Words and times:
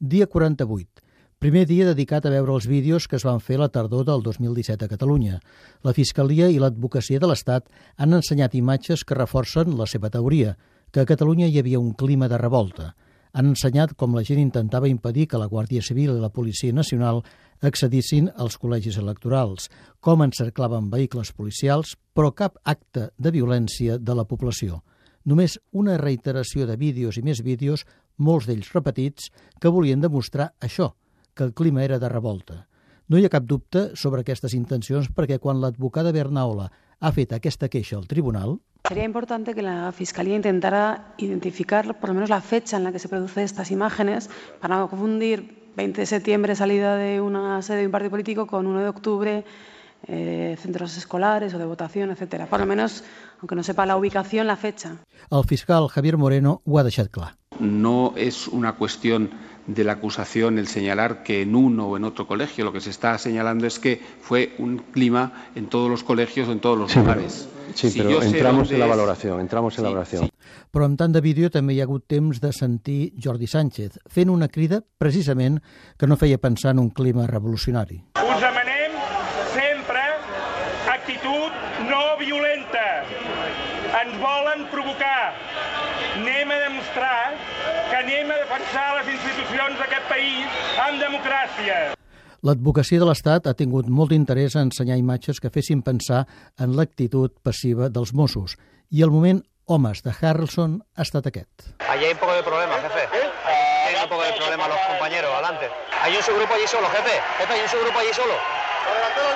Dia 0.00 0.26
48. 0.26 1.02
Primer 1.38 1.66
dia 1.68 1.84
dedicat 1.84 2.24
a 2.24 2.30
veure 2.32 2.54
els 2.56 2.64
vídeos 2.64 3.04
que 3.04 3.18
es 3.18 3.24
van 3.28 3.42
fer 3.44 3.58
la 3.60 3.66
tardor 3.68 4.06
del 4.08 4.22
2017 4.24 4.86
a 4.86 4.88
Catalunya. 4.88 5.40
La 5.84 5.92
Fiscalia 5.92 6.46
i 6.48 6.56
l'Advocacia 6.56 7.20
de 7.20 7.28
l'Estat 7.28 7.66
han 8.00 8.16
ensenyat 8.16 8.56
imatges 8.56 9.04
que 9.04 9.18
reforcen 9.18 9.76
la 9.76 9.84
seva 9.84 10.08
teoria, 10.08 10.54
que 10.88 11.04
a 11.04 11.08
Catalunya 11.10 11.50
hi 11.50 11.60
havia 11.60 11.82
un 11.84 11.92
clima 11.92 12.30
de 12.32 12.38
revolta. 12.40 12.94
Han 13.36 13.52
ensenyat 13.52 13.92
com 13.92 14.16
la 14.16 14.24
gent 14.24 14.40
intentava 14.40 14.88
impedir 14.88 15.26
que 15.28 15.40
la 15.42 15.50
Guàrdia 15.52 15.84
Civil 15.84 16.14
i 16.14 16.22
la 16.22 16.32
Policia 16.32 16.72
Nacional 16.72 17.20
accedissin 17.60 18.32
als 18.40 18.56
col·legis 18.56 18.96
electorals, 18.96 19.68
com 20.00 20.24
encerclaven 20.24 20.88
vehicles 20.88 21.34
policials, 21.36 21.92
però 22.16 22.32
cap 22.32 22.56
acte 22.64 23.10
de 23.18 23.36
violència 23.36 24.00
de 24.00 24.16
la 24.16 24.24
població 24.24 24.80
només 25.24 25.58
una 25.72 25.98
reiteració 25.98 26.66
de 26.66 26.76
vídeos 26.76 27.18
i 27.18 27.22
més 27.22 27.42
vídeos, 27.44 27.86
molts 28.16 28.48
d'ells 28.48 28.72
repetits, 28.74 29.30
que 29.60 29.72
volien 29.72 30.00
demostrar 30.00 30.52
això, 30.60 30.94
que 31.34 31.44
el 31.44 31.54
clima 31.54 31.84
era 31.84 31.98
de 31.98 32.08
revolta. 32.08 32.66
No 33.10 33.18
hi 33.18 33.24
ha 33.26 33.32
cap 33.32 33.46
dubte 33.48 33.90
sobre 33.98 34.22
aquestes 34.22 34.54
intencions 34.54 35.08
perquè 35.10 35.40
quan 35.42 35.60
l'advocada 35.60 36.12
Bernaola 36.14 36.68
ha 37.00 37.10
fet 37.16 37.32
aquesta 37.32 37.68
queixa 37.68 37.96
al 37.98 38.06
tribunal... 38.06 38.60
Sería 38.88 39.04
importante 39.04 39.54
que 39.54 39.62
la 39.62 39.92
Fiscalía 39.92 40.36
intentara 40.36 41.14
identificar 41.18 41.98
por 41.98 42.10
lo 42.10 42.14
menos 42.14 42.30
la 42.30 42.40
fecha 42.40 42.76
en 42.76 42.84
la 42.84 42.92
que 42.92 42.98
se 42.98 43.08
producen 43.08 43.44
estas 43.44 43.70
imágenes 43.70 44.30
para 44.60 44.78
no 44.78 44.88
confundir 44.88 45.72
20 45.76 46.00
de 46.00 46.06
septiembre 46.06 46.54
salida 46.56 46.96
de 46.96 47.20
una 47.20 47.62
sede 47.62 47.80
de 47.80 47.86
un 47.86 47.92
partido 47.92 48.10
político 48.10 48.46
con 48.46 48.66
1 48.66 48.80
de 48.80 48.88
octubre 48.88 49.44
eh, 50.06 50.56
centros 50.60 50.96
escolares 50.96 51.54
o 51.54 51.58
de 51.58 51.64
votación, 51.64 52.10
etcétera. 52.10 52.46
Por 52.46 52.60
lo 52.60 52.66
menos, 52.66 53.04
aunque 53.40 53.54
no 53.54 53.62
sepa 53.62 53.86
la 53.86 53.96
ubicación, 53.96 54.46
la 54.46 54.56
fecha. 54.56 54.96
El 55.30 55.44
fiscal 55.44 55.88
Javier 55.88 56.16
Moreno 56.16 56.62
ho 56.64 56.78
ha 56.78 56.84
deixat 56.84 57.10
clar. 57.10 57.36
No 57.60 58.14
es 58.16 58.48
una 58.48 58.76
cuestión 58.76 59.30
de 59.66 59.84
la 59.84 59.92
acusación 59.92 60.58
el 60.58 60.66
señalar 60.66 61.22
que 61.22 61.42
en 61.42 61.54
uno 61.54 61.88
o 61.88 61.96
en 61.96 62.04
otro 62.04 62.26
colegio 62.26 62.64
lo 62.64 62.72
que 62.72 62.80
se 62.80 62.90
está 62.90 63.16
señalando 63.18 63.66
es 63.66 63.78
que 63.78 64.00
fue 64.20 64.54
un 64.58 64.78
clima 64.78 65.32
en 65.54 65.66
todos 65.66 65.90
los 65.90 66.02
colegios 66.02 66.48
o 66.48 66.52
en 66.52 66.60
todos 66.60 66.78
los 66.78 66.90
sí, 66.92 66.98
lugares. 66.98 67.48
Pero, 67.52 67.76
sí, 67.76 67.90
si 67.90 67.98
pero 68.00 68.22
entramos 68.22 68.70
en 68.72 68.80
la 68.80 68.86
valoración, 68.86 69.40
entramos 69.40 69.74
en 69.74 69.76
sí, 69.76 69.82
la 69.82 69.88
valoración. 69.90 70.24
Sí. 70.24 70.30
Però 70.70 70.86
amb 70.86 70.94
tant 70.98 71.10
de 71.10 71.20
vídeo 71.22 71.50
també 71.50 71.74
hi 71.74 71.80
ha 71.82 71.86
hagut 71.88 72.04
temps 72.06 72.38
de 72.42 72.52
sentir 72.54 73.12
Jordi 73.18 73.48
Sánchez 73.50 73.98
fent 74.06 74.30
una 74.30 74.46
crida 74.48 74.80
precisament 75.02 75.58
que 75.98 76.06
no 76.06 76.18
feia 76.20 76.38
pensar 76.38 76.76
en 76.76 76.78
un 76.78 76.90
clima 76.94 77.26
revolucionari. 77.26 78.04
Actitud 81.10 81.50
no 81.90 82.16
violenta. 82.18 83.02
Ens 84.00 84.14
volen 84.22 84.66
provocar. 84.70 85.34
Anem 86.16 86.50
a 86.50 86.58
demostrar 86.66 87.34
que 87.90 87.96
anem 87.96 88.30
a 88.30 88.36
defensar 88.44 88.86
les 89.00 89.10
institucions 89.16 89.78
d'aquest 89.80 90.06
país 90.08 90.46
amb 90.78 91.02
democràcia. 91.02 91.78
L'advocacia 92.46 93.00
de 93.02 93.08
l'Estat 93.08 93.46
ha 93.50 93.56
tingut 93.56 93.90
molt 93.90 94.14
d'interès 94.14 94.56
a 94.56 94.64
ensenyar 94.64 94.96
imatges 95.00 95.40
que 95.40 95.50
fessin 95.52 95.82
pensar 95.82 96.24
en 96.58 96.76
l'actitud 96.76 97.34
passiva 97.42 97.90
dels 97.90 98.14
Mossos. 98.14 98.56
I 98.90 99.02
el 99.02 99.10
moment 99.10 99.42
homes 99.66 100.02
de 100.02 100.14
Harrelson 100.14 100.80
ha 100.96 101.02
estat 101.02 101.26
aquest. 101.26 101.74
Allí 101.88 102.06
hay 102.06 102.12
un 102.12 102.18
poco 102.22 102.34
de 102.34 102.42
problema, 102.42 102.80
jefe. 102.86 103.06
Hay 103.10 103.94
un 103.94 104.08
poco 104.08 104.22
de 104.22 104.32
problema 104.38 104.68
los 104.68 104.80
compañeros, 104.88 105.30
adelante. 105.34 105.68
Hay 106.00 106.16
un 106.16 106.22
subgrupo 106.22 106.54
allí 106.54 106.66
solo, 106.66 106.88
jefe. 106.88 107.20
Jefe, 107.38 107.52
hay 107.52 107.60
un 107.60 107.68
subgrupo 107.68 107.98
allí 107.98 108.14
solo. 108.14 108.59
La 108.86 109.00
la 109.00 109.10
que. 109.16 109.30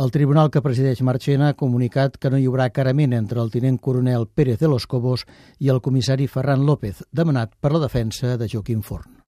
El 0.00 0.10
tribunal 0.14 0.48
que 0.48 0.62
presideix 0.64 1.02
Marchena 1.04 1.50
ha 1.50 1.56
comunicat 1.62 2.14
que 2.16 2.30
no 2.32 2.38
hi 2.40 2.46
haurà 2.48 2.70
carament 2.72 3.12
entre 3.18 3.42
el 3.42 3.52
tinent 3.52 3.76
coronel 3.86 4.24
Pérez 4.38 4.62
de 4.62 4.72
los 4.72 4.86
Cobos 4.88 5.26
i 5.58 5.68
el 5.74 5.82
comissari 5.84 6.30
Ferran 6.36 6.64
López, 6.64 7.04
demanat 7.12 7.52
per 7.60 7.74
la 7.76 7.84
defensa 7.84 8.36
de 8.40 8.48
Joaquim 8.48 8.80
Forn. 8.80 9.18